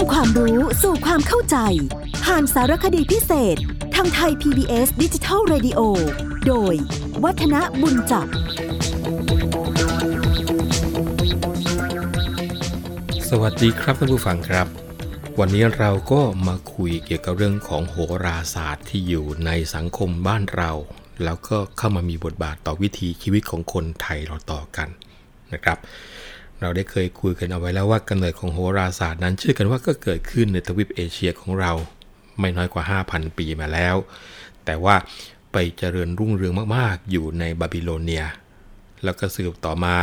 [0.00, 1.56] ำความรู้สู่ความเข้าใจ
[2.24, 3.56] ผ่านสารคดีพิเศษ
[3.94, 5.80] ทางไทย PBS ดิจิทัล Radio
[6.46, 6.74] โดย
[7.24, 8.26] วัฒนบุญจับ
[13.28, 14.66] สวัสดีครับท่านผู้ฟังครับ
[15.40, 20.70] วันนี้เราก็มาคุยเกี่ยวกับเรื่องของโหราศาสตร์ที่อยู่ในสังคมบ้านเรา
[21.24, 24.88] แล้วก็เข้ามามีบทบาทต่อวิถีชีวิตของคนไทยเราต่อกัน
[25.52, 25.78] นะครับ
[26.60, 31.72] เราได้เคยคุยกันเอาไว้แล้วว่ากำเนิดของโหราศาสตร์นั้นเชื่อกันว่าก็เกิดขึ้นในทวีปเอเชียของเรา
[32.40, 33.96] ไม่น้อยกว่า 5,000 ปีมาแล้ว
[34.64, 34.96] แต่ว่า
[35.52, 38.24] ไปเจริญรุ่งเรืองมากๆ อยู่ในบาบิโลเนีย
[39.04, 39.96] แล้วก็สืบต่อมา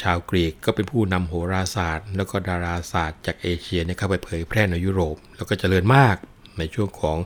[0.00, 6.16] ชาวกรีกก็เป็นผู้นำโหราศาสตร์ แล้วก็ดาราศาสตร์จากเอเชียเนี่ยเข้าไปเผยแพร่ในยุโรป แล้วก็เจริญมาก
[6.58, 7.18] ในช่วงของ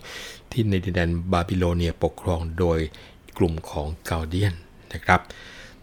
[0.51, 2.79] ที่ในดินแดนบาบิโลเนียปกครองโดย
[3.39, 4.55] กลุ่มของเกาเดียน
[4.93, 5.21] นะครับ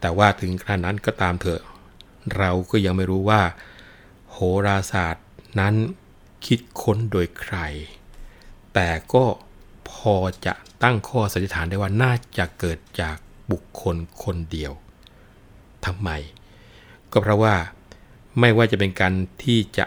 [0.01, 1.61] แต่ว่าถึงขนาดนั้นก็ตามเถอะ
[2.37, 3.41] เราก็ยังไม่รู้ว่า
[4.31, 5.27] โหราศาสตร์
[5.59, 5.75] นั้น
[6.45, 7.57] คิดค้นโดยใคร
[8.73, 9.25] แต่ก็
[9.89, 10.53] พอจะ
[10.83, 13.17] ตั้งข้อสันนิษฐานได้ว่าน่าจะเกิดจาก
[13.51, 14.73] บุคคลคนเดียว
[15.85, 16.09] ทำไม
[17.11, 17.55] ก็เพราะว่า
[18.39, 19.85] ไม่ว่าจะเป็นการที่จะ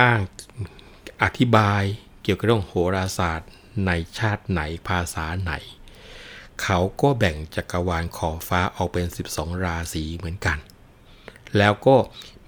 [0.00, 0.20] อ้าง
[1.22, 1.82] อธิบาย
[2.22, 3.50] เกี่ยวกับเรื่องโหราศาสตร์
[3.86, 5.52] ในชาติไหนภาษาไหน
[6.62, 10.58] เขาก็แบ่งจักรวาลขอบฟ้าออกเป็น 12 ราศีเหมือนกัน
[11.58, 11.96] แล้วก็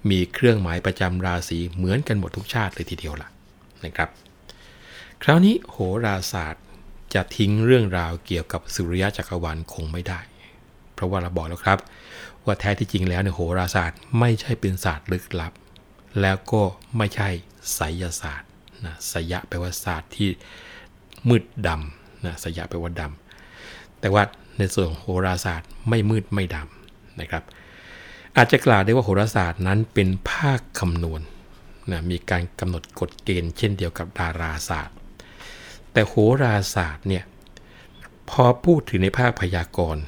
[0.09, 3.29] มีเครื่องหมายประจำราศีเหมือนกันหมดทุกชาติเลยทีเดียวล่ะ
[3.85, 4.09] นะครับ
[5.23, 6.63] คราวนี้โหราศาสตร์
[7.13, 10.19] จะทิ้งเรื่องราวเกี่ยวกับสุริยะจักรวาลคงไม่ได้
[10.93, 11.79] เพราะว่าเราบอกแล้วครับ
[12.45, 15.53] ว่าแท้ที่จริงแล้วเนี่ยโหราศาสตร์ไม่ใช่เป็นศาสตร์ลึกลับ
[16.21, 16.61] แล้วก็
[16.97, 17.29] ไม่ใช่
[17.73, 18.49] ไสยศาสตร์
[18.85, 20.29] นะสยะแปลว่าศาสตร์ที่
[21.29, 24.23] มืดดำนะสยะแปลว่าดำแต่ว่า
[24.57, 27.43] ในส่วนโหราศาสตร์ไม่มืดไม่ดำนะครับ
[28.37, 31.21] อาจจะกล่าวได้ว่าโหราศาสตร์นั้นเป็นภาคคำนวณ
[31.91, 34.95] นะมีการกำหนดกฎเกณฑ์เช่นเดียวกับดาราศาสตร์
[35.91, 37.23] แต่โหราศาสตร์เนี่ย
[38.29, 40.03] พอพูดถึงในภาคพยากรณ์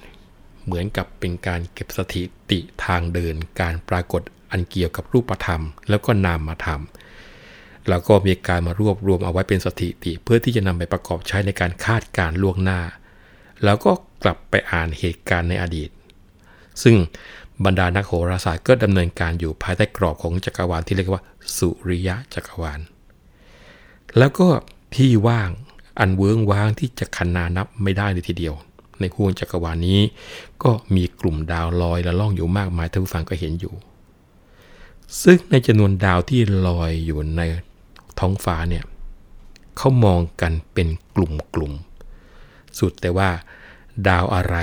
[0.64, 6.82] เหมือนกับเป็นการเก็บสถิติทางเดินการปรากฏอันเกี่ยวกับรูปธรรม แล้วก็นามธรรม
[7.90, 12.80] แล้วก็มีการมารวบรวมเอาไว้เป็นสถิติเพื่อที่จะนำไปประกอบใช้ในการคาดการล่วงหน้า
[13.64, 13.92] แล้วก็
[14.24, 15.90] กลับไปอ่านเหตุการณ์ในอดีต
[16.84, 16.96] ซึ่ง
[17.66, 21.24] บรรดานักโหราศาสตร์ก็ดำเนินการอยู่ภายใต้กรอบของจักรวาลที่เรียกว่า
[21.58, 22.80] สุริยะจักรวาล
[24.18, 24.48] แล้วก็
[24.96, 25.50] ที่ว่าง
[26.00, 28.56] อันเวิ้งว้างที่จะคันนานับไม่ได้เลยทีเดียว
[29.00, 30.00] ในห่วงจักรวาลนี้
[30.64, 33.74] ก็มีกลุ่มดาวลอยและล่องอยู่มากมายท่านผู้ฟังก็เห็นอยู่
[35.24, 37.42] ซึ่งในจำนวนดาวที่ลอยอยู่ใน
[38.20, 38.84] ท้องฟ้าเนี่ย
[39.78, 43.30] เขามองกันเป็นกลุ่มๆสุดแต่ว่า
[44.08, 44.56] ดาวอะไร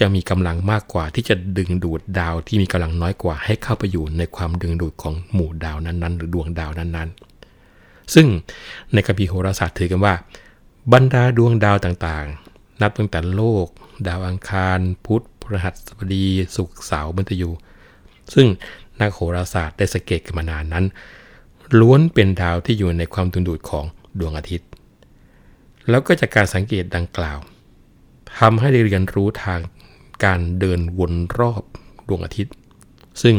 [0.00, 8.26] จะมีกำลังมากกว่าที่จะดึงดูดดาวที่มีกำลังน้อยกว่าให้เข้าไปอยู่ในความดึงดูดของหมู่ดาวนั้นๆ หรือดวงดาวนั้นๆ ซึ่ง
[8.92, 10.14] ในคัมภีร์โหราศาสตร์ถือกันว่า
[10.92, 13.66] บรรดาดวงดาวต่างๆ นับตั้งแต่โลก
[14.08, 16.26] ดาวอังคาร พุธพฤหัสบดี
[16.56, 17.50] ศุกร์เสาร์มฤตยู
[18.34, 18.46] ซึ่ง
[19.00, 20.84] นักโหราศาสตร์ได้สังเกตกันมานานนั้น
[21.80, 23.84] ล้วนเป็นดาวที่อยู่ในความดึงดูดของ
[24.18, 24.68] ดวงอาทิตย์
[25.88, 27.38] แล้วก็จากการสังเกตดังกล่าว
[28.38, 29.60] ทำให้ได้เรียนรู้ทาง
[30.24, 31.62] การเดินวนรอบ
[32.08, 32.54] ดวงอาทิตย์
[33.22, 33.34] ซึ่ง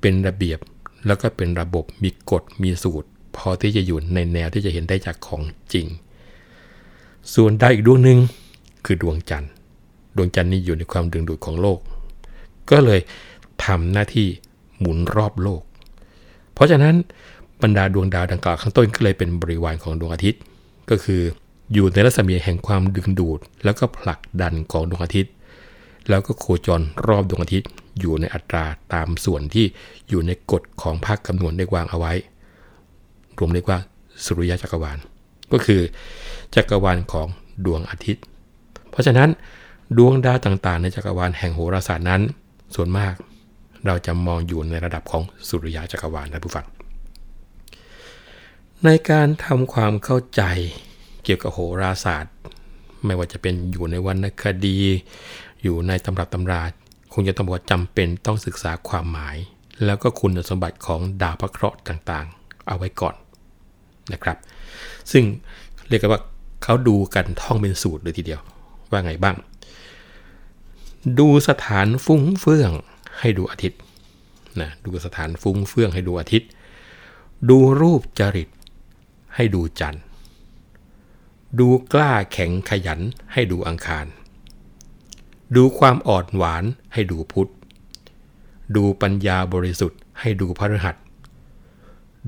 [0.00, 0.58] เป็นระเบียบ
[1.06, 5.42] แล้วก็เป็นระบบมีกฎมีสูตร พอที่จะอยู่ในแนวที่จะเห็นได้จากของ
[5.72, 5.86] จริง
[7.34, 8.18] ส่วนดาวอีกดวงหนึ่ง
[8.84, 9.50] คือดวงจันทร์
[10.16, 11.78] ดวงจันทร์นี่อยู่ในความดึงดูดของโลก
[12.70, 13.00] ก็เลย
[13.64, 14.28] ทำหน้าที่
[14.78, 15.62] หมุนรอบโลก
[16.54, 16.94] เพราะฉะนั้น
[17.62, 20.40] บรรดาดวงดาวดังกล่าวข้างต้นก็เลยเป็นบริวารของดวงอาทิตย์
[20.90, 21.20] ก็คือ
[21.72, 25.32] อยู่ในรัศมีแห่งความดึงดูด แล้วก็ผลักดันของดวงอาทิตย์
[26.08, 27.70] แล้วก็โคจรรอบดวงอาทิตย์
[28.00, 29.66] อยู่ในอัตราตามส่วนที่
[30.08, 32.12] อยู่ในกฎของภาคคำนวณได้วางเอาไว้
[33.38, 33.78] รวมเรียกว่า
[34.24, 34.98] สุริยะจักรวาล
[35.52, 35.80] ก็คือ
[36.54, 37.26] จักรวาลของ
[37.66, 38.24] ดวงอาทิตย์
[38.90, 39.28] เพราะฉะนั้น
[39.98, 42.22] ดวงดาวต่างๆ ในจักรวาลแห่งโหราศาสตร์นั้น
[42.74, 43.14] ส่วนมาก
[43.86, 46.66] เราจะมองอยู่ในระดับของสุริยะจักรวาลนะผู้ฟัง
[48.84, 50.42] ในการทำความเข้าใจ
[51.24, 52.34] เกี่ยวกับโหราศาสตร์
[53.04, 54.78] ไม่ว่าจะเป็นอยู่ในวรรณคดี
[55.64, 56.62] อยู่ในตำรับตำรา
[57.12, 59.36] คงจะต้องบอกจำเป็นต้องศึกษาความหมาย
[59.84, 63.14] แล้วก็คุณสมบัติของดาวพระเคราะห์ต่างๆ เอาไว้ก่อน
[64.12, 64.36] นะครับ
[65.12, 65.24] ซึ่ง
[65.88, 66.20] เรียกกันว่า
[66.62, 68.40] เขาดูกันท่องเป็นสูตรเลยทีเดียว
[68.90, 69.36] ว่าไงบ้าง
[71.18, 72.70] ดูสถานฟุ้งเฟื่อง
[73.18, 73.80] ให้ดูอาทิตย์
[74.60, 76.48] นะดูสถานฟุ้งเฟื่องให้ดูอาทิตย์
[77.50, 78.48] ดูรูปจริต
[79.34, 80.02] ให้ดูจันทร์
[81.58, 83.00] ดูกล้าแข็งขยัน
[83.32, 84.06] ให้ดูอังคาร
[85.56, 87.50] ดูความอ่อนหวานให้ดูพุทธ
[88.76, 90.96] ดูปัญญาบริสุทธิ์ให้ดูพฤหัส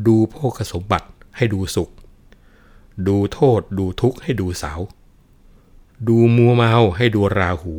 [0.06, 1.90] ดูโภคสมบัติให้ดูสุข
[3.08, 4.73] ดูโทษดูทุกข์ให้ดูเสา
[6.08, 7.75] ดูมัวเมาให้ดูราหู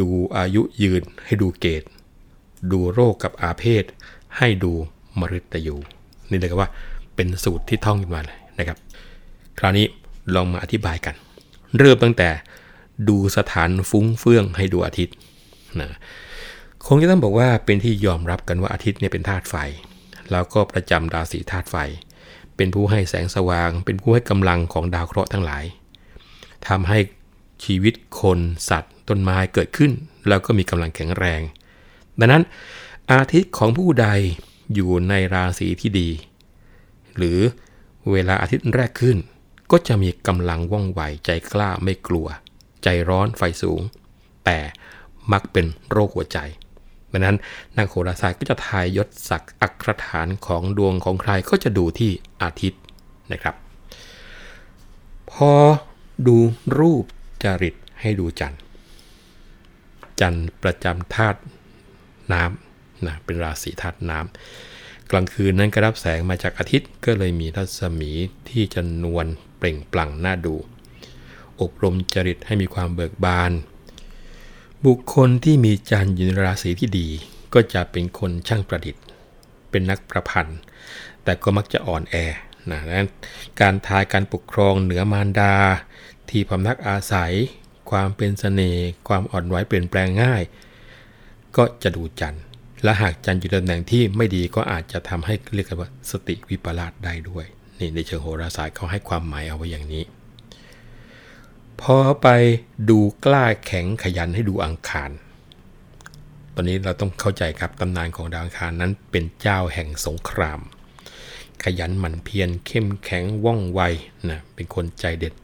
[0.00, 1.82] ดูอายุยืนให้ดูเกต
[2.72, 3.84] ดูโรคกับอาเพศ
[4.36, 4.72] ให้ดู
[5.18, 5.76] มฤตยู
[6.30, 6.70] นี่เลยกว่า
[7.14, 8.78] เป็นสูตรที่ท่องขึ้นมาเลยนะครับ
[9.58, 9.86] คราวนี้
[10.34, 11.14] ลองมาอธิบายกัน
[11.78, 12.28] เริ่มตั้งแต่
[13.08, 15.14] ดูสถานฟุ้งเฟื่องให้ดูอาทิตย์
[15.80, 15.90] นะ
[16.86, 19.54] คงจะต้องบอกว่าเป็นที่ยอมรับกันว่าอาทิตย์เนี่ยเป็นธาตุไฟ
[20.30, 21.76] แล้วก็ประจำราศีธาตุไฟ
[22.56, 25.64] เป็นผู้ให้แสงสว่าง เป็นผู้ให้กำลังของดาวเคราะห์ทั้งหลาย
[26.68, 26.98] ทำให้
[27.64, 28.38] ชีวิตคน
[28.70, 29.92] สัตว์ ต้นไม้เกิดขึ้น
[30.28, 31.40] แล้วก็มีกำลังแข็งแรง
[32.18, 32.42] ดังนั้น
[33.12, 34.08] อาทิตย์ของผู้ใด
[34.74, 36.08] อยู่ในราศีที่ดี
[37.16, 37.38] หรือ
[38.10, 39.16] เวลาอาทิตย์แรกขึ้น
[39.70, 42.26] ก็จะมีกำลังว่องไวใจกล้าไม่กลัว
[42.86, 43.80] ใจร้อนไฟสูง
[44.44, 44.58] แต่
[45.32, 46.38] มักเป็นโรคหัวใจ
[47.12, 47.36] ดังนั้น
[47.76, 52.10] นักโหราศาสตร์ก็จะทายยศศักดิ์อักรฐานของดวงของใครก็จะดูที่
[52.42, 52.80] อาทิตย์
[53.32, 53.54] นะครับ
[55.32, 55.52] พอ
[56.26, 56.36] ดู
[56.78, 57.04] รูป
[57.42, 58.60] จริตให้ดูจันทร์
[60.20, 61.40] จันทร์ประจำธาตุ
[62.32, 68.10] น้ำนะเป็นราศีธาตุน้ำกลางคืนนั้นก็รับแสงมาจากอาทิตย์ก็เลยมีรัศมี
[68.50, 70.54] ที่จะนวลเปล่งปลั่งน่าดู
[71.60, 73.52] อบรมจริตให้มีความเบิกบาน
[74.86, 77.08] บุคคลที่มีจันทร์ยู่ในราศีที่ดี
[77.54, 79.02] ก็จะเป็นคนช่างประดิษฐ์
[79.70, 80.58] เป็นนักประพันธ์
[81.24, 82.14] แต่ก็มักจะอ่อนแอ
[82.70, 83.08] นะนั้น
[83.60, 85.54] การทายการปกครองเหนือมารดา
[86.30, 87.32] ที่พำนักอาศัย
[87.90, 90.42] ความเป็นสเสน่ห์ความอ่อนไหวเปลี่ยนแปลงง่าย
[91.56, 92.42] ก็จะดูจันทร์
[92.82, 97.44] และหากจันทร์อยู่ตำแหน่งที่ไม่ดีก็อาจจะทำให้เรียกว่าสติวิปลาสได้ด้วย
[97.78, 100.04] นี่ในเชิงโหราศาสตร์เขาให้ความหมายเอาไว้อย่างนี้
[101.80, 102.28] พอไป
[102.90, 105.10] ดูกล้าแข็งขยันให้ดูอังคาร
[106.54, 110.60] ตอนนี้เราต้องเข้าใจครับตำนานของดาวอังคารนั้นเป็นเจ้าแห่งสงคราม
[111.62, 113.80] ขยันหมั่นเพียรเข้มแข็งว่องไว
[114.28, 115.34] นะเป็นคนใจเด็ด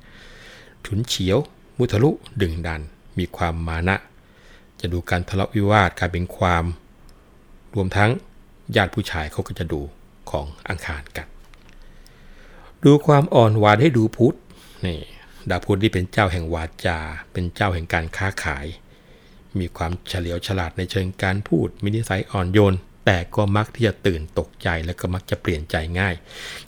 [0.85, 1.39] ฉุนเฉียว
[1.79, 2.83] มุทะลุดึงดัน
[3.19, 3.97] มีความมานะ
[4.81, 6.65] จะดูการทะเลาะวิวาทการเป็นความ
[7.75, 8.11] รวมทั้ง
[8.77, 9.81] ญาติผู้ชายเขาก็จะดู
[10.31, 11.27] ของอังคารกัน
[12.85, 14.37] ดูความอ่อนหวานให้ดูพุทธ
[14.87, 15.01] นี่
[15.51, 16.99] ดาวพุธที่เป็นเจ้าแห่งวาจา
[17.33, 18.67] เป็นเจ้าแห่งการค้าขาย
[19.59, 22.75] มีความเฉลียวฉลาดในเชิงการพูด มีนิสัยอ่อนโยน
[23.07, 26.15] แต่ก็มักที่จะตื่นตกใจและก็มักจะเปลี่ยนใจง่าย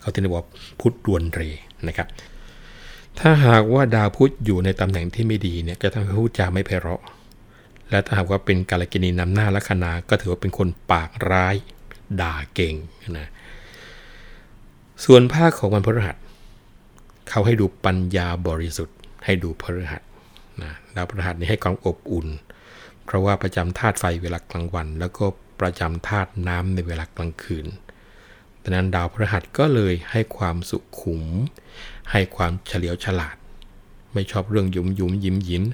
[0.00, 0.44] เขาที่เรียกว่า
[0.81, 1.41] พุธดวนเร
[1.88, 2.09] นะครับ
[3.19, 7.03] ถ้าหากว่าดาวพุธอยู่ในตำแหน่งที่ไม่ดีเนี่ยจะทำให้พูดจาไม่ไพเราะ
[7.91, 11.56] และถ้าหากว่าเป็นกาลกินีนำหน้าลัคนาก็ถือว่าเป็นคนปากร้าย
[12.21, 12.75] ด่าเก่ง
[13.19, 13.29] นะ
[15.05, 16.17] ส่วนภาคของวันพฤหัส
[17.29, 20.03] เขาให้ดูปัญญาบริสุทธิ์ ให้ดูพฤหัส
[20.62, 22.29] นะดาวพฤหัสนี้ให้ความอบอุ่น
[23.05, 25.25] เพราะว่าประจำธาตุไฟเวลากลางวัน แล้วก็
[25.61, 27.67] ประจำธาตุน้ำในเวลากลางคืน
[28.62, 31.23] ดังนั้นดาวพฤหัสก็เลยให้ความสุขุม
[32.11, 33.37] ให้ความเฉลียวฉลาด
[34.12, 35.65] ไม่ชอบเรื่องยุ่มยุ่มยิ้มยิ้ม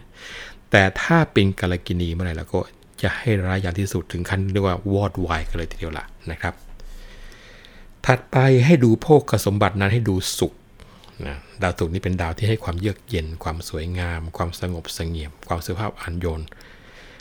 [0.71, 2.61] แต่ถ้าเป็นกาลกินีเมื่อไหร่แล้วก็
[3.03, 6.55] จะให้ร้ายอย่างที่สุดถึงขั้นเรียกว่าวอดวายกันเลยทีเดียวล่ะนะครับ
[8.07, 8.37] ถัดไป
[8.67, 10.53] ให้ดูโภคสมบัตินั้นให้ดูสุข
[11.27, 16.43] นะดาวศุกร์นี่เป็นดาวที่ให้ความเยือกเย็น ความสวยงาม ความสงบสงเงียม ความสุภาพอ่อนโยน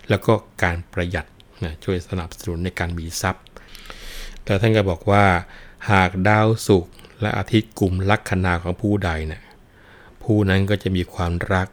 [0.10, 1.26] แล้วก็การประหยัด
[1.64, 3.44] นะช่วยสนับสนุนในการมีทรัพย์
[4.44, 5.24] แต่ท่านก็บอกว่า
[5.92, 9.44] หากดาวศุกร์และอาทิตย์กลุ่มลัคนาของผู้ใดเนะี่ย
[10.24, 11.68] ผู้นั้นก็จะมีความรัก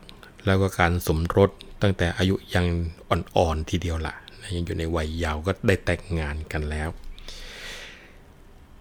[0.47, 1.50] แล้วก็การสมรส
[1.83, 2.67] ตั้งแต่อายุยัง
[3.09, 4.15] อ่อนๆทีเดียวละ่ะ
[4.57, 6.89] ยังอยู่ในวัยยาวก็ได้แต่งงานกันแล้ว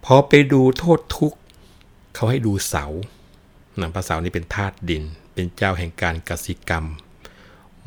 [0.05, 1.39] พอไปดูโทษทุกข์
[2.15, 2.85] เขาให้ดูเสา
[3.79, 5.03] นะพระเสาร์นี้เป็นธาตุดิน
[5.33, 6.85] เป็นเจ้าแห่งการกสิกรรม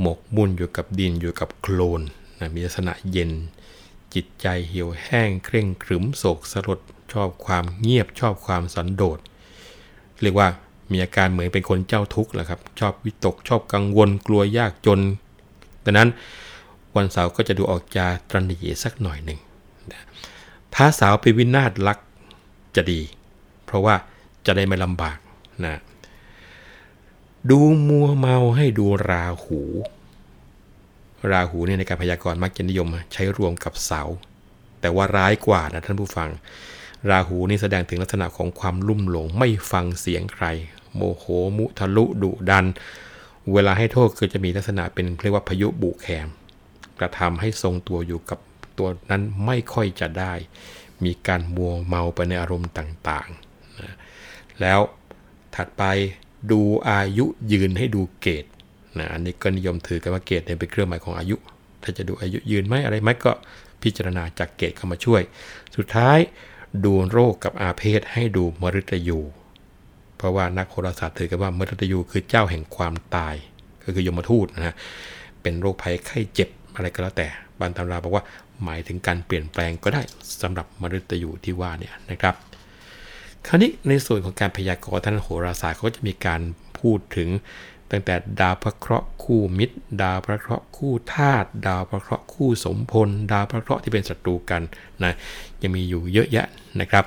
[0.00, 2.00] หมกมุ่นอยู่กับดินอยู่กับโคลน
[2.38, 3.30] นะมีลักษณะเย็น
[4.14, 6.80] จิตใจเหี่ยวแห้งเคร่งครึมโศกสลด
[7.12, 9.18] ชอบความเงียบชอบความสันโดษ
[10.22, 10.48] เรียกว่า
[10.92, 15.00] มีอาการเหมือนเป็นคนเจ้าทุกข์แหละครับ ชอบวิตกชอบกังวลกลัวยากจน
[15.84, 16.08] ดังนั้น
[16.96, 19.38] วันเสาร์ก็จะดูออกจาตรนีสักหน่อยหนึ่ง
[20.74, 21.98] ถ้าสาวเป็นวินาศรัก
[22.76, 23.00] จะดี
[23.64, 23.94] เพราะว่า
[24.46, 25.18] จะได้ไม่ลำบาก
[25.66, 25.76] นะ
[27.50, 29.60] ดูมัวเมาให้ดูราหู
[31.30, 34.02] ราหูเนี่ยในการพยากรณ์มักจะนิยมใช้รวมกับเสา
[34.80, 36.30] แต่ว่าร้ายกว่านะท่านผู้ฟัง
[37.10, 40.46] ราหูนี่แสดงถึงลักษณะของความลุ่มหลงไม่ฟังเสียงใคร
[40.94, 41.24] โมโห
[41.56, 42.66] มุทะลุดุดัน
[43.52, 46.28] เวลาให้โทษคือจะมีลักษณะเป็นเรียกว่าพายุบุแคม
[47.00, 48.38] กระทำให้ทรงตัวอยู่กับ
[48.78, 50.32] ตัวนั้นไม่ค่อยจะได้
[51.04, 53.94] มีการมัวเมาไปในอารมณ์ต่างๆนะ
[54.60, 54.80] แล้ว
[55.56, 55.82] ถัดไป
[56.50, 58.44] ดูอายุยืนให้ดูเกต
[58.98, 61.36] นะอันนี้ก็นิยมถือกันว่าเกตเนี่ยเป็นเครื่องหมายของอายุ
[61.82, 63.32] ถ้าจะดูอายุยืนไหมอะไรไหมก็
[63.82, 65.22] พิจารณาจากเกตเข้ามาช่วย
[65.76, 66.18] สุดท้าย
[66.84, 69.18] ดูโรคกับอาเพศให้ดูมฤตยู
[70.16, 73.34] เพราะว่านักโหราศาสตร์ถือกันว่ามฤตยูคือเจ้าแห่งความตาย
[73.84, 74.74] ก็คือยมทูตนะฮะ
[75.42, 77.28] เป็นโรคภัยไข้เจ็บอะไรก็แล้วแต่
[77.60, 78.24] บางตำราบอกว่า
[78.64, 80.02] หมายถึงการเปลี่ยนแปลงก็ได้
[80.42, 82.34] สำหรับมฤตยูที่ว่าเนี่ยนะครับ
[83.46, 86.40] คราวนี้ในส่วนของการพยากรณ์ท่านโหราศาสตร์เขาจะมีการ
[86.78, 87.28] พูดถึง
[87.90, 94.62] ตั้งแต่ดาวพระเคราะห์คู่มิตร ดาวพระเคราะห์คู่ธาตุดาวพระเคราะห์คู่สมพล ดาวพระเคราะห์ที่เป็นศัตรูกัน
[95.04, 95.12] นะ
[95.62, 96.46] ยังมีอยู่เยอะแยะ
[96.80, 97.04] นะครับ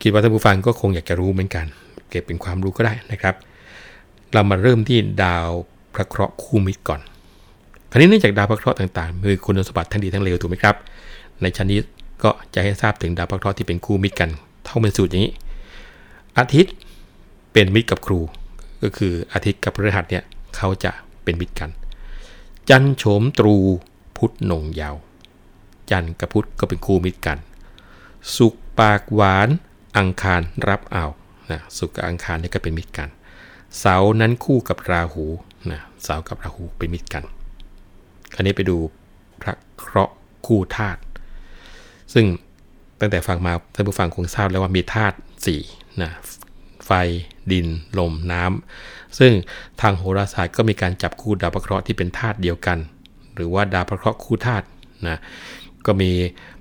[0.00, 1.66] คิดว่าท่านผู้ฟังก็คงอยากจะรู้เหมือนกัน
[2.10, 3.34] เก็บเป็นความรู้ก็ได้นะครับ
[4.32, 5.48] เรามาเริ่มที่ดาว
[5.94, 7.00] พระเคราะห์คู่มิตรก่อน
[7.90, 10.76] คราวนี้เนื่องจากดาวพระเคราะห์ต่างๆมีคุณสมบัติทั้งดีทั้งเลวถูกไหมครับ
[11.42, 11.78] ในชั้นนี้
[12.22, 14.30] ก็จะให้ทราบถึงดาวพระเคราะห์ที่เป็นคู่มิตรกัน
[14.64, 15.34] เท่าเป็นสูตรอย่างนี้
[16.38, 16.74] อาทิตย์
[17.52, 18.20] เป็นมิตรกับครู
[18.82, 20.24] ก็คืออาทิตย์กับพฤหัสเนี่ย
[20.56, 20.92] เขาจะ
[21.24, 21.70] เป็นมิตรกัน
[22.68, 23.56] จันโฉมตรู
[24.16, 24.96] พุธนงยาว
[25.90, 27.38] จันกับพุธก็เป็นคู่มิตรกัน
[28.36, 29.48] สุกปากหวาน
[29.96, 31.06] อังคารรับเอา
[31.50, 33.08] นะสุกกับอังคารนี่ก็เป็นมิตรกัน
[33.78, 35.24] เสานั้นคู่กับราหู
[35.70, 37.24] นะเสากับราหูเป็นมิตรกัน
[38.34, 38.76] คราวนี้ไปดู
[39.40, 40.14] พระเคราะห์
[40.46, 41.00] คู่ธาตุ
[42.14, 42.26] ซึ่ง
[43.02, 45.16] ตั้งแต่ฟังมาท่านผู้ฟังคงทราบแล้วว่ามีธาตุ
[45.46, 45.60] สี่
[46.02, 46.10] นะ
[46.86, 46.90] ไฟ
[47.52, 47.66] ดิน
[47.98, 49.32] ลมน้ำซึ่ง
[49.80, 52.78] ทางโหราศาสตร์ก็มีการจับคู่ดาวพระเคราะห์ที่เป็นธาตุเดียวกัน
[53.34, 54.64] หรือว่าดาวพระเคราะห์คู่ธาตุ
[55.08, 55.18] นะ
[55.86, 56.10] ก็มี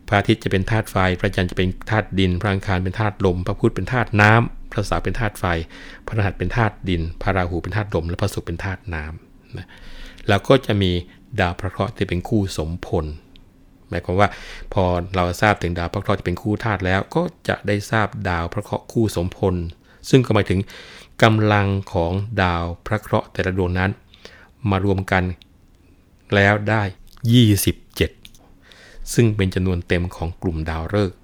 [0.07, 5.45] พระอาทิตย์จะเป็นธาตุไฟ พระจันทร์จะเป็นธาตุดิน พระอังคารเป็นธาตุลม พระพุธเป็นธาตุน้ำพระเสาร์เป็นธาตุไฟ
[6.07, 9.67] พระรหัสเป็นธาตุดิน พระราหูเป็นธาตุลม และพระศุกร์เป็นธาตุน้ำนะ
[10.27, 10.91] แล้วก็จะมี
[11.39, 13.05] ดาวพระเคราะห์ที่เป็นคู่สมพล
[13.91, 14.29] หมายความว่า
[14.73, 14.83] พอ
[15.15, 19.55] เราทราบถึงดาวพระเคราะห์ที่เป็นคู่ธาตุแล้ว ก็จะได้ทราบดาวพระเคราะห์คู่สมพล
[20.09, 20.59] ซึ่งก็หมายถึง
[21.23, 22.11] กำลังของ
[22.43, 23.91] ดาวพระเคราะห์แต่ละดวงนั้น
[24.69, 25.23] มารวมกัน
[26.35, 26.83] แล้วได้
[28.17, 31.17] 27 ซึ่งเป็นจำนวนเต็มของกลุ่มดาวฤกษ์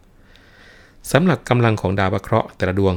[1.11, 2.93] สำหรับกำลังของดาวพระเคราะห์แต่ละดวง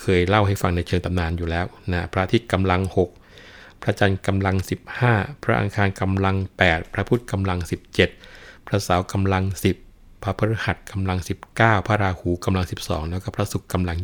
[0.00, 2.80] เคยเล่าให้ฟังในเชิงตำนานอยู่แล้วนะพระอาทิตย์กำลัง
[3.28, 4.56] 6 พระจันทร์กำลัง
[5.00, 9.44] 15 พระอังคารกำลัง 8 พระพุธกำลัง 17 พระเสาร์กำลัง
[9.84, 11.18] 10 พระพฤหัสกำลัง
[11.52, 13.96] 19 พระราหูกำลัง 12 แล้วก็พระศุกร์กำลัง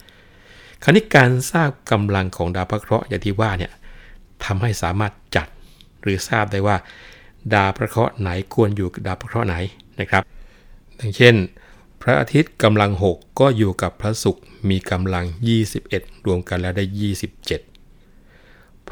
[0.00, 3.72] 21 คราวนี้การทราบกำลังของดาวพระเคราะห์อย่างที่ว่าเนี่ย
[4.44, 5.48] ทำให้สามารถจัด
[6.02, 6.76] หรือทราบได้ว่า
[7.54, 9.56] ดาวพระเคราะห์ไหนควรอยู่กับดาวพระเคราะห์ไหน
[10.00, 10.22] นะครับ
[10.96, 11.34] อย่างเช่น
[12.02, 15.24] พระอาทิตย์กำลัง 6 ก็อยู่กับพระศุกร์มีกำลัง
[15.74, 16.84] 21 รวมกันแล้วได้
[17.30, 17.71] 27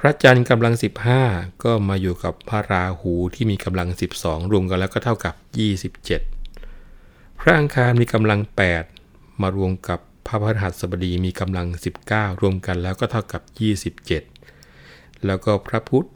[0.02, 0.75] พระจันทร์กำลัง
[1.19, 3.88] 15 ก็มาอยู่กับพระราหูที่มีกำลัง
[4.21, 5.35] 12 รวมกันแล้วก็เท่ากับ
[6.37, 8.40] 27 พระอังคารมีกำลัง
[8.90, 11.66] 8 มารวมกับพระพฤหัสบดีมีกำลัง
[12.04, 13.42] 19 รวมกันแล้วก็เท่ากับ
[14.49, 16.07] 27 แล้วก็พระพุธ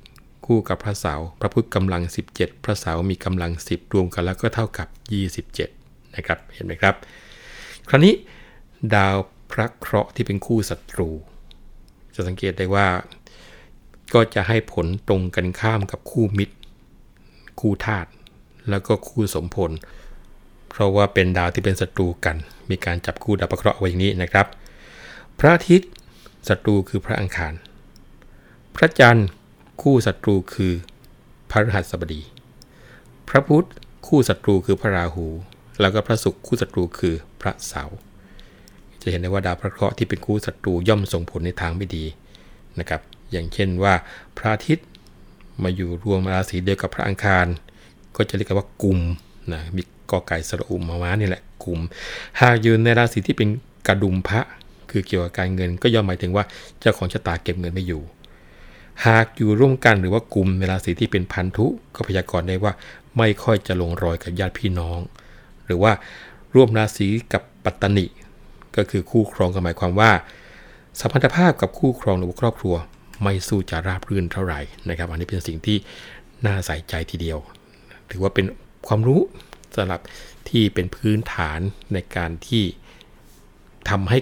[0.46, 2.02] คู่กับพระเสาร์พระพุธกำลัง
[2.34, 4.88] 17 พระเสาร์มีกำลัง 10 รวมกันแล้วก็เท่ากับ
[5.52, 6.94] 27 นะครับ เห็นไหมครับ
[7.88, 8.14] คราวนี้
[8.94, 9.16] ดาว
[9.52, 11.10] พระเคราะห์ที่เป็นคู่ศัตรู
[12.14, 12.86] จะสังเกตได้ว่า
[14.14, 16.54] ก็จะให้ผลตรงกันข้ามกับคู่มิตร
[17.60, 18.08] คู่ธาตุ
[18.70, 19.70] แล้วก็คู่สมพล
[20.70, 22.36] เพราะว่าเป็นดาวที่เป็นศัตรูกัน
[22.70, 24.46] มีการจับคู่ดาวประเคราะห์ไว้อย่างนี้นะครับ
[25.38, 25.90] พระอาทิตย์
[26.48, 27.52] ศัตรูคือพระอังคาร
[28.76, 29.28] พระจันทร์
[29.82, 30.72] คู่ศัตรูคือ
[31.50, 32.22] พระฤหัสบดี
[33.28, 33.66] พระพุธ
[34.06, 35.26] คู่ศัตรูคือพระราหู
[35.80, 37.98] แล้วก็พระศุกร์คู่ศัตรูคือพระเสาร์
[39.02, 42.04] จะเห็นได้ว่าดาวพระเคราะห์ที่เป็นคู่ศัตรูย่อมส่งผลในทางไม่ดี
[42.80, 43.00] นะครับ
[43.32, 43.94] อย่างเช่นว่า
[44.36, 44.86] พระอาทิตย์
[45.62, 47.46] มาอยู่รวมราศีเดียวกับพระอังคาร
[48.16, 48.98] ก็จะเรียกว่ากลุ่ม
[49.52, 51.80] นะมีกอไก่สระอุมมามานี่แหละกลุ่ม
[52.40, 53.48] หากยืนในราศีที่เป็น
[53.88, 54.40] กระดุมพระ
[54.90, 56.44] คือเกี่ยวกับการเงินก็ย่อมหมายถึงว่า
[56.80, 58.02] เจ้าของชะตาเก็บเงินไม่อยู่
[59.06, 62.72] หากอยู่ร่วมกันหรือว่ากลุ่มในราศีที่เป็นพันธุก็พยากรณ์ได้ว่า
[63.16, 64.98] ไม่ค่อยจะลงรอยกับญาติพี่น้อง
[65.66, 65.92] หรือว่า
[66.54, 68.06] ร่วมราศีกับปัตตนิ
[68.76, 70.10] ก็คือคู่ครองก็หมายความว่า
[71.00, 72.74] สัมพันธภาพกับคู่ครองหรือครอบครัว
[73.22, 75.76] ไม่สู้จะราบรื่นเท่าไหร่นะครับ อันนี้เป็นสิ่งที่
[76.46, 77.38] น่าใส่ใจทีเดียว
[78.10, 78.46] ถือว่าเป็น
[78.86, 79.20] ความรู้
[79.76, 80.00] สำหรับ
[80.48, 81.60] ที่เป็นพื้นฐาน
[81.92, 82.64] ในการที่
[83.90, 84.18] ทำให้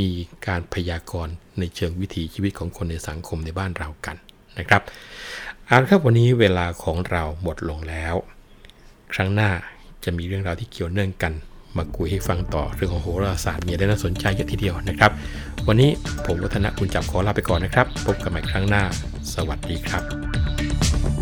[0.00, 0.08] มี
[0.46, 4.16] การพยากรณ์ในเชิงวิถีชีวิตของคนในสังคมในบ้านเรากัน
[4.58, 4.82] นะครับ
[5.66, 8.14] เอาละครับวันนี้เวลาของเราหมดลงแล้ว
[9.14, 9.50] ครั้งหน้า
[10.04, 11.32] จะมีเรื่องราวที่เกี่ยวเนื่องกัน
[11.78, 15.10] มาคุยให้ฟังต่อเรื่องของโหราศาสตร์มีอะไรน่าสนใจเยอะทีเดียวนะครับ
[15.68, 15.90] วันนี้
[16.26, 18.82] ผมวัฒนคุณจับขอลาไปก่อนนะครับ พบกันใหม่ครั้งหน้า
[19.34, 21.21] สวัสดีครับ